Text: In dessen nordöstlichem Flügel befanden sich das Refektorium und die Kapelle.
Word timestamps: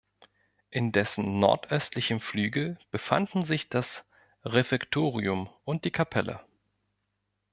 In 0.71 0.91
dessen 0.91 1.39
nordöstlichem 1.39 2.21
Flügel 2.21 2.79
befanden 2.89 3.45
sich 3.45 3.69
das 3.69 4.03
Refektorium 4.43 5.47
und 5.63 5.85
die 5.85 5.91
Kapelle. 5.91 6.43